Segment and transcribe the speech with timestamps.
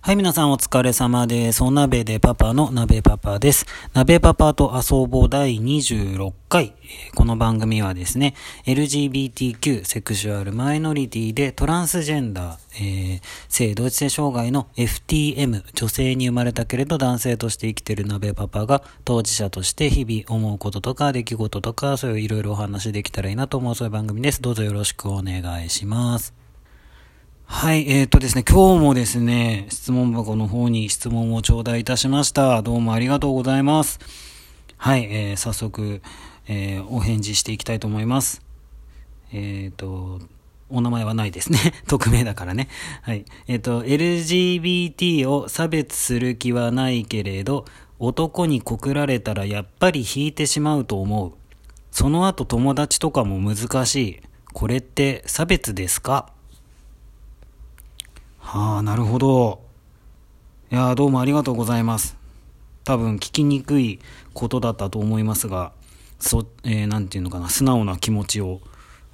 [0.00, 1.62] はい、皆さんお疲れ様です。
[1.62, 3.66] お鍋でパパの鍋パパです。
[3.92, 6.72] 鍋パパと遊ぼう第26回。
[7.14, 8.34] この番組はですね、
[8.64, 24.40] LGBTQ、セクシュアルマイノリティでトランスジェンダー、えー、性同一性障害の FTM、女性に生まれたけれど男性として生きている鍋パパが当事者として日々思うこととか出来事とかそういういろいろお話できたらいいなと思うそういう番組です。
[24.40, 26.47] どうぞよろしくお願いします。
[27.50, 32.62] はい、えー、っとですね、今日もですね、質問箱の方に質問を頂戴いたしました。
[32.62, 33.98] どうもありがとうございます。
[34.76, 36.00] はい、えー、早速、
[36.46, 38.42] えー、お返事していきたいと思います。
[39.32, 40.20] えっ、と、
[40.68, 41.58] お名前はないですね。
[41.88, 42.68] 匿名だからね。
[43.02, 43.24] はい。
[43.48, 47.64] えっ、と、LGBT を差別する気はないけれど、
[47.98, 51.32] 男に告られたらやっぱり引いてしまうと思う。
[51.90, 54.20] その後友達とかも難しい。
[54.52, 56.37] これって差別ですか？
[58.50, 59.60] はあ、なるほど。
[60.72, 62.16] いやどうもありがとうございます。
[62.82, 63.98] 多分聞きにくい
[64.32, 65.72] ことだったと思いますが、
[66.18, 68.62] そ、えー、なんていうのかな、素直な気持ちを、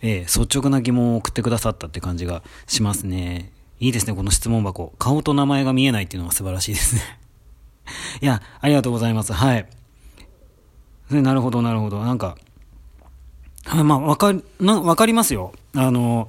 [0.02, 3.50] えー、率直な疑問を送ってくださったって感じがしますね。
[3.80, 4.92] いいですね、この質問箱。
[5.00, 7.02] 顔と名前が見えないっていうのが素晴らしいですね。
[8.22, 9.32] いや、ありがとうございます。
[9.32, 9.68] はい。
[11.10, 12.04] なるほど、なるほど。
[12.04, 12.38] なんか、
[13.66, 15.54] まあ、わか、な、わかりますよ。
[15.74, 16.28] あの、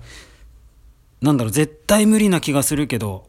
[1.26, 3.28] なんだろう、絶対無理な気がするけど、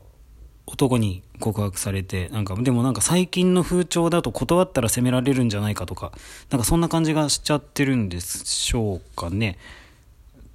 [0.67, 6.13] 男に告白されて、なんか、でもなんか最近の風潮だと断ったら責められるんじゃないかとか、
[6.51, 9.57] なんかそんな感じがしちゃってるんでしょうかね。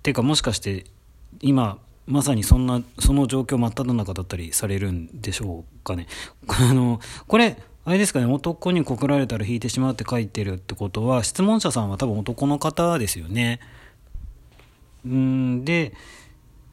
[0.03, 0.86] てかもしかして、
[1.39, 6.06] 今、まさにそんな、その状況真っ只中だったりされるんでしょうかね。
[6.47, 13.59] あの、これ、あれですかね、男に告られたら引いてしまうって書いてるってことは、質問者さんは多分男の方ですよね。
[15.03, 15.94] うんで、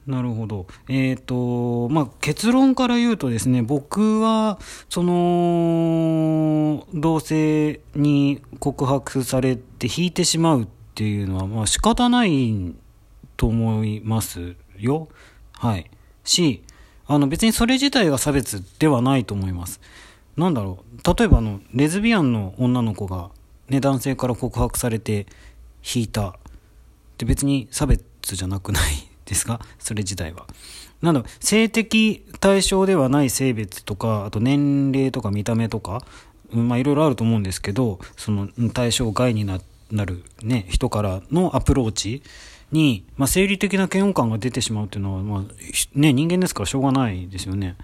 [0.08, 0.66] なるほど。
[0.88, 12.74] えっ、ー、と、まあ、結論から言うとですね、僕は、その、同性に告白されて引いてしまうっていうのは、まあ、仕方ない
[13.36, 15.08] と思いますよ。
[15.52, 15.90] はい。
[16.24, 16.62] し、
[17.06, 19.78] あの、別にそれ自体が差別ではないと思います。
[20.38, 21.18] なんだろう。
[21.18, 23.28] 例えば、あの、レズビアンの女の子が、
[23.68, 25.26] ね、男性から告白されて
[25.84, 26.28] 引いた。
[26.28, 26.34] っ
[27.18, 29.60] て別に差別じゃなくないですか？
[29.78, 30.46] それ自体は。
[31.00, 36.02] なの性的対象ではない性別とか、あと年齢とか見た目とか、
[36.50, 39.60] まあいろいろあると思うんですけど、その対象外にな
[40.04, 42.22] るね、人からのアプローチ
[42.72, 45.42] に、まあ生理的な嫌悪感が出てしまうっていうのは、まあ
[45.94, 47.76] ね、人間ですからしょうがないですよね。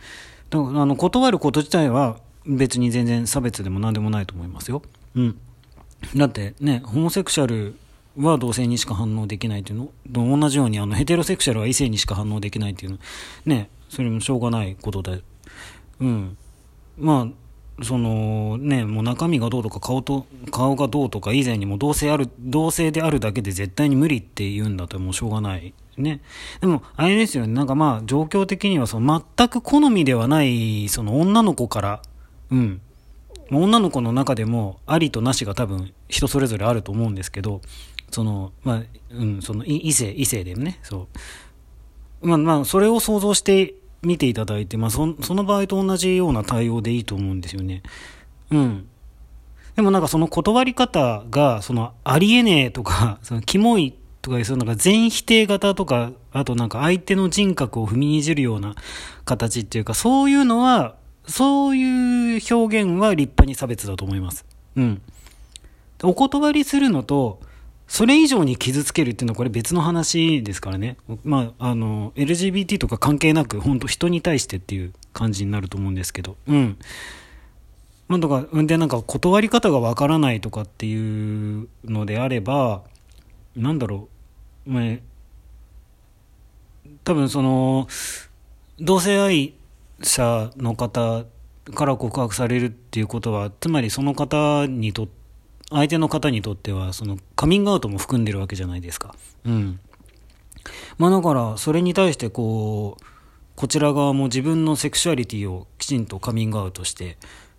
[0.50, 4.82] だからあの断ること自体は別に全然差別でも何でもないと思いますよ。
[5.15, 5.38] うん。
[6.16, 7.76] だってね、ホモセクシャル
[8.17, 9.91] は同性にしか反応できないっていうの。
[10.13, 12.99] と同じようにあのヘテロセクシャルは異性にしか反応できないっていうの。
[13.47, 13.71] ね。
[13.89, 15.23] それもしょうがないことで。
[16.01, 16.37] うん。
[16.99, 26.21] まあそのねもう中身がどうとか顔と顔がどうとか以前にも同性ある同性であるだけで絶対に無理って言うんだともうしょうがないね。
[26.61, 27.53] でもあれですよね。
[27.53, 32.03] なんかまあ状況的にはその全く好みではないその女の子から。
[32.51, 32.81] うん。
[33.63, 37.61] 女の子の中でもありとなしが多分人それぞれあると思うんですけど
[38.15, 41.09] その、まあ、うん、その、異性、異性でね、そ
[42.23, 42.29] う。
[42.29, 47.83] まあ、まあ、それを想像して見ていただいて、まあ、そその場合と同じような対応でいいと思うんですよね。
[48.53, 48.89] うん。
[49.75, 58.77] でもなんかその断り方が、その、ありえねえとか、 その、キモいとかいう、そのなんか全否定型とか、あとなんか相手の人格を踏みにじるような
[59.25, 60.95] 形っていうか、そういうのは、
[61.27, 64.45] そういう表現は立派に差別だと思います。
[64.77, 65.03] うん。
[66.03, 67.41] お断りするのと、
[67.87, 70.97] それ以上に傷つけるっていうのはこれ別の話ですからね。
[71.23, 76.37] まあ、あの、LGBT とか関係なく、本当人に対してっていう感じになると思うんですけど。
[76.47, 76.79] うん。
[78.09, 82.83] まあ、とか、で、なんか断り方がわからないとかっていうのであれば、
[83.56, 84.09] なんだろ
[84.67, 84.99] う、まあ、
[87.05, 87.87] 多分その、
[88.81, 89.55] 同性愛
[90.03, 91.25] 者の方
[91.75, 95.08] から告白されるっていうことは、つまりその方にと
[95.70, 99.14] 相手の方にとっては、その、カミングアウトも含んでるわけじゃないですか。
[99.44, 99.81] うん。
[100.99, 103.05] まあだから、それに対してこう、
[103.56, 107.17] こちら側も自分のセクシュアリティをきちんとカミングアウトして、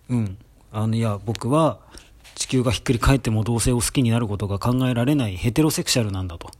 [0.08, 0.38] うん。
[0.72, 1.80] あの、いや、僕は
[2.34, 6.50] 地球がひっくり返っても同性を好きになることが考えられないヘテロセクシャルなんだと。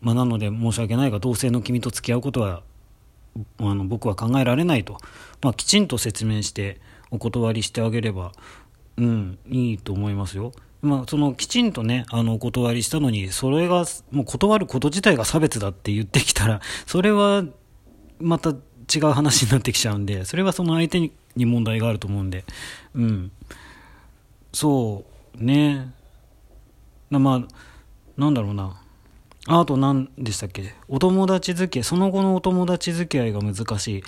[0.00, 2.62] まあなので申し訳ないが、同性の君と付き合うことは、
[3.58, 4.98] あの、僕は考えられないと。
[5.42, 8.32] まあきちんと説明してお断りしてあげれば、
[8.96, 10.52] うん、いいと思いますよ。
[10.84, 17.44] まあ、そのきちんとね、あの、お断りしたのに、それが、もう断ること自体が差別だって言ってきたら、 それは、
[18.20, 21.12] また違う話になってきちゃうんで、それはその相手に
[21.46, 22.44] 問題があると思うんで、
[22.94, 23.32] うん。
[24.52, 25.04] そ
[25.40, 25.90] うね。
[27.10, 28.80] まあ、なんだろうな。
[29.46, 30.74] あと何でしたっけ？
[30.88, 34.02] お友達付き合い、その後のお友達付き合いが難しい。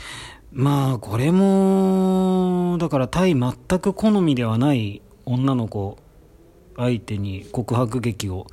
[0.53, 5.99] まあ、これも、だから対全く好みではない女の子。
[6.79, 8.47] 相手に告白劇を、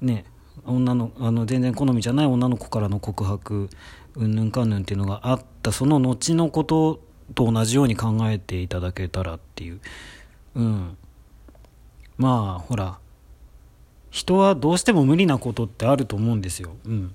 [0.00, 0.24] ね、
[0.64, 3.68] 女の、あの、全然好みじゃない女の子からの告白、
[4.16, 7.00] うんぬんかんぬんっていうのがあった、その後のこと
[7.34, 9.80] と同じように考えていただけたらっていう。
[10.56, 10.96] うん。
[12.16, 12.98] まあ、ほら、
[14.14, 16.70] 人はどうしても無理なことってあると思うんですよ。
[16.86, 17.14] うん。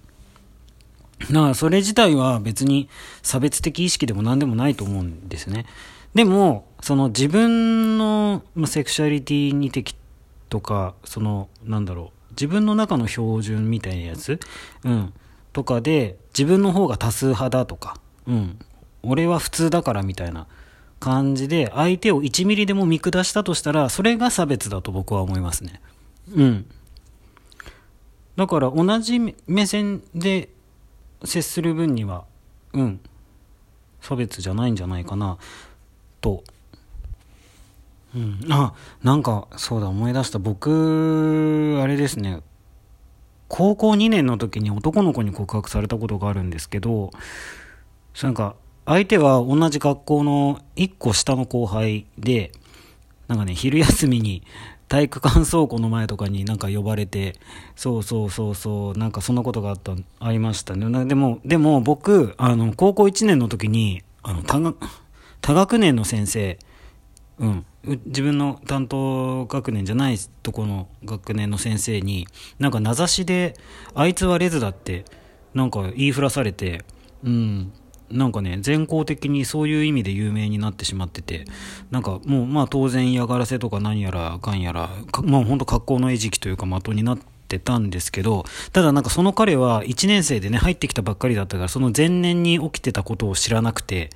[1.32, 2.90] だからそれ自体は別に
[3.24, 5.66] 差別的意識でも何でもないと思うんですね。
[6.14, 9.96] でも、その自分の、セクシャリティに的
[10.50, 14.38] とか、その、なんだろう、自分の中の標準みたいなやつ、
[14.84, 15.14] うん、
[15.54, 17.96] とかで、自分の方が多数派だとか、
[18.28, 18.60] うん、
[19.04, 20.48] 俺は普通だからみたいな
[21.00, 25.80] 感じで、相手を1ミリでも見下したとしたら、それが差別だと僕は思いますね。
[26.36, 26.66] うん。
[28.40, 30.48] だから同じ目線で
[31.26, 32.24] 接する分には、
[32.72, 33.02] うん、
[34.00, 35.38] 差別じゃないんじゃないかな、
[36.22, 36.46] と。
[38.16, 40.40] うん、あ、なんか、そうだ、思い出した。
[40.40, 42.40] 僕、あれですね、
[43.50, 47.12] 高校2年の時に男の子に告白されたことがあるんですけど、
[48.24, 48.56] なんか、
[48.86, 52.54] 相手は同じ学校の1個下の後輩で、
[53.28, 54.44] なんかね、昼休みに
[54.90, 57.36] 体育館倉庫の前とかになんか呼ばれて、
[57.76, 61.06] そうそうそうそう、なんかそんなことがあった、ありましたね。
[61.06, 64.78] でも、でも僕、あの、高校1年の時に、あの、多学、
[65.42, 66.58] 多学年の先生、
[67.38, 67.66] うん、
[68.08, 72.28] 自分の担当学年じゃないとこの学年の先生に、
[72.58, 73.54] なんか名指しで、
[73.94, 75.06] あいつはレズだって、
[75.54, 76.84] なんか言いふらされて、
[77.24, 77.72] うん、
[78.12, 81.46] なんかね、全校的にそういう意味で有名になってしまってて、
[81.92, 84.90] なんかもうまあ当然嫌がらせとか何やらかんやら、
[85.24, 94.10] まあ本当格好の餌食というか的になってたんですけど、ただなんかその彼は1年生でね、入ってきたばっかりだったから、その前年に起きてたことを知らなくて、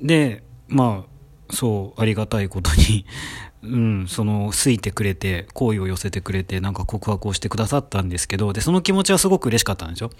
[0.00, 3.06] で、まあ、そう、ありがたいことに
[3.62, 10.10] うん、その、好いてくれて、好意を寄せてくれて、なんか告白をしてくださったんですけど、で、その気持ちはすごく嬉しかったんですよ。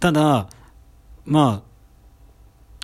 [0.00, 0.48] ただ、
[1.24, 1.71] まあ、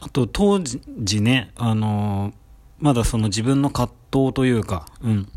[0.00, 2.35] あと当時ね、あのー、
[2.79, 5.29] まだその自分の葛藤というか、うん。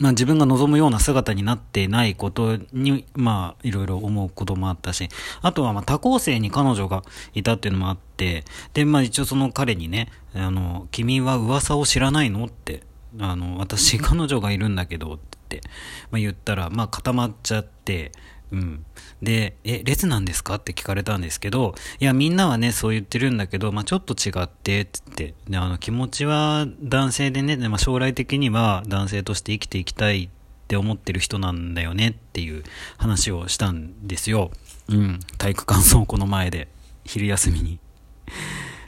[0.00, 5.08] まあ自分が望むような姿になってないことに、まあいろいろ思うこともあったし、
[5.40, 8.44] あとはまあ多校生に彼女がいたっていうのもあって、
[8.74, 12.44] で、まあ一応その彼にね、あの、君は噂を知らないの？
[12.44, 12.82] って、
[13.18, 15.18] あの、私彼女がいるんだけどっ
[15.48, 15.62] て、
[16.10, 18.12] まあ言ったら、まあ固まっちゃって、
[18.52, 18.84] うん。
[19.22, 20.56] で、え、列なんですか？
[20.56, 30.28] って聞かれたんですけど、いや、みんなはね、そう言ってるんだけど、まあ、ちょっと違って、つって、で、あの、気持ちは男性でね、でまあ、将来的には男性として生きていきたいっ
[30.68, 32.62] て思ってる人なんだよねっていう
[32.98, 34.50] 話をしたんですよ。
[34.88, 35.20] うん。
[35.38, 36.68] 体育館倉庫の前で、
[37.04, 37.78] 昼休みに。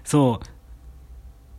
[0.05, 0.47] そう。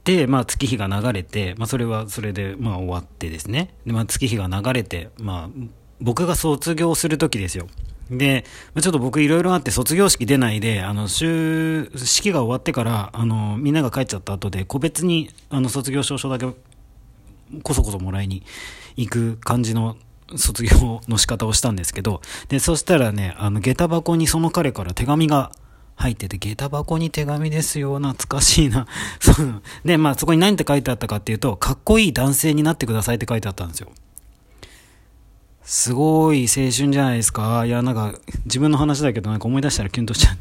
[0.04, 3.74] で、まあ、月日が流れて、まあ、それはそれで、まあ、終わってですね。
[3.88, 5.68] で、まあ、月日が流れて、まあ、
[6.00, 7.68] 僕が卒業する時ですよ。
[8.10, 8.46] で、
[8.80, 16.46] ちょっと僕いろいろあって卒業式出ないで、あの、週、式が終わってから、あの、みんなが帰っちゃった後で、個別に、あの、卒業証書だけ、
[17.64, 18.44] こそこそもらいに
[18.96, 19.98] 行く感じの
[20.36, 25.52] 卒業の仕方をしたんですけど、で、そしたらね、あの、下駄箱にその彼から手紙が
[25.96, 28.88] 入ってて、下駄箱に手紙ですよ、懐かしいな。
[29.86, 33.92] で、まあそこに何て書いてあったかっていうと、かっこいい男性になってくださいって書いてあったんですよ。
[35.66, 37.66] すごい青春じゃないですか。
[37.66, 38.14] いや、なんか、
[38.46, 40.38] 自分の話だけど、なんか思い出したらキュンとしちゃう。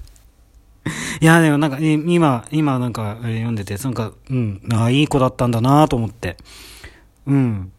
[1.20, 6.36] いや、でもなんか、今、今なんか読んでて、なんか、うん、あいい子だったんだなと思って。
[7.26, 7.72] うん。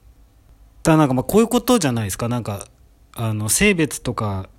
[0.81, 2.29] だなんかまあこういうことじゃないですか。
[2.29, 2.67] なんか、
[3.15, 4.49] あの、性別とか、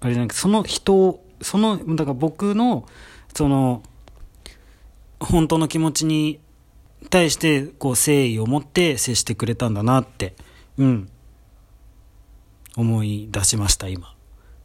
[0.00, 2.86] あれじゃなくて、その人、その、だから僕の、
[3.34, 3.84] その、
[5.20, 6.40] 本当の気持ちに
[7.08, 10.34] 対して、こう、誠意を持って接してくれたんだなって。
[10.76, 11.08] うん。
[12.76, 14.14] 思い出しました、今。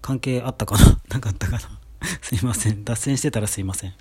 [0.01, 0.99] 関係あったかな？
[1.09, 1.59] なかったかな？
[2.21, 2.83] すいません。
[2.83, 3.93] 脱線してたらすいません。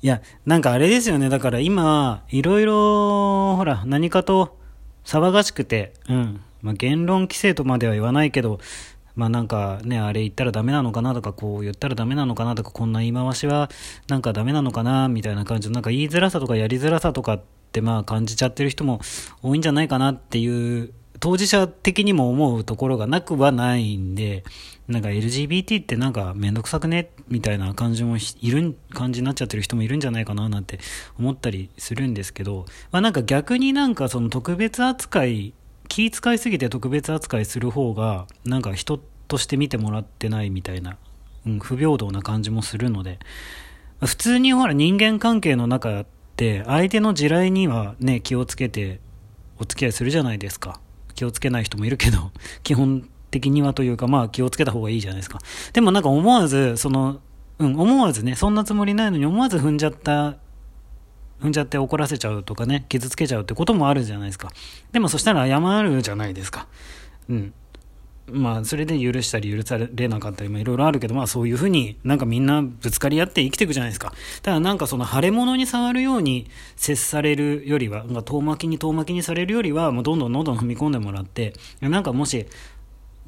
[0.00, 1.28] いや、なんかあれですよね。
[1.28, 4.56] だから今、いろいろ、ほら、何かと
[5.04, 6.40] 騒がしくて、うん。
[6.62, 8.60] まあ、言論規制とまでは言わないけど、
[9.16, 11.12] まあなんかね、あれ言ったらダメなのかな？
[11.14, 12.54] とか、こう言ったらダメなのかな？
[12.54, 13.68] とか、こんな言い回しは
[14.06, 15.08] なんかダメなのかな？
[15.08, 17.42] みたいな感じの、なんか言いづらさとかやりづらさとかっ
[17.72, 19.00] てまあ感じちゃってる人も
[19.42, 20.12] 多いんじゃないかな？
[20.12, 24.44] っていう当事者的にも思うところがなくはないんで、
[24.88, 30.78] なんか LGBT ってなんかめんどくさくねみたいな感じもいる、感じになっちゃってる人もいるんじゃないかななんて
[31.18, 35.54] 思ったりするんですけど、まあなんか逆になんかその特別扱い、
[35.88, 38.98] 気使いすぎて特別扱いする方が、なんか人
[39.28, 40.96] として見てもらってないみたいな、
[41.46, 43.18] うん、不平等な感じもするので、
[44.04, 46.06] 普通にほら人間関係の中っ
[46.36, 49.00] て相手の地雷にはね、気をつけて
[49.58, 50.80] お付き合いするじゃないですか。
[51.18, 52.30] 気をつけない人もいるけど、
[52.62, 55.40] 基本的にはというか、まあ気をつけた方がいいじゃないですか。
[55.72, 57.18] でもなんか思わず、その、
[57.58, 60.36] うん、思わずね、そんなつもりないのに思わず踏んじゃった、
[61.42, 64.52] 踏んじゃって怒らせちゃうとかね、傷つけちゃうってこともあるじゃないですか。
[64.92, 66.68] でもそしたら謝るじゃないですか。
[67.28, 67.52] うん。
[68.32, 74.12] まあ、それで許したり許されなかったり、まあいろいろあるけど、まあそういうふうになんかみんなぶつかり合って生きていくじゃないですか。
[74.42, 82.46] ただなんかその腫れ物に触るように接されるよりは、なんか遠巻きに遠巻きにされるよりは、もうどんどんどんどん踏み込んでもらって、なんかもし、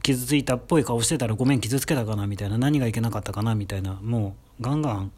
[0.03, 5.13] 傷ついたっぽい顔してたらごめん傷つけたかなみたいな何がいけなかったかなみたいなもうガンガン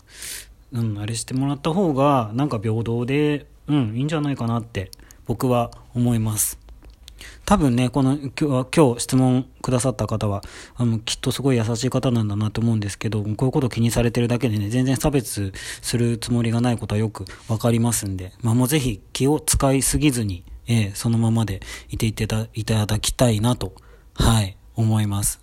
[0.72, 4.90] うんあれしてもらった方がなんか平等でうんいいんじゃないかなって
[5.26, 6.58] 僕は思います
[7.44, 10.42] 多分ね、この今日今日質問くださった方は、
[10.76, 21.60] あの、きっとすごい優しい方なんだなと思うんですけど、こういうこと気にされてるだけでね、全然差別するつもりがないことはよくわかりますんで、まあもうぜひ気を使いすぎずに、えー、そのままで
[21.90, 23.74] いていたいただきたいなと、
[24.14, 25.40] はい、思います。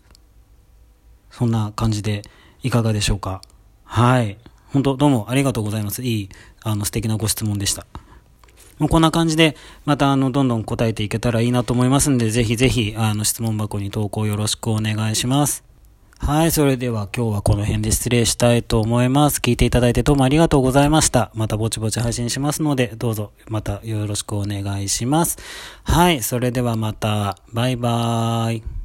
[1.31, 2.23] そんな感じで
[2.63, 3.41] いかがでしょうか。
[3.83, 4.37] はい。
[4.67, 6.03] 本当どうもありがとうございます。
[6.03, 6.29] いい、
[6.61, 7.85] あの、素敵なご質問でした。
[8.79, 9.55] もうこんな感じで、
[9.85, 15.69] またあの、どんどん答えていけたらいいなと思いますんで、ぜひぜひ、あの、質問箱に投稿よろしくお願いします。
[16.19, 19.39] はい、それでは今日はこの辺で失礼したいと思います。
[19.39, 21.31] 聞いていただいてどうもありがとうございました。
[21.33, 25.37] またぼちぼち配信しますので、どうぞまたよろしくお願いします。
[25.83, 28.78] はい、それではまた、バイバーイ。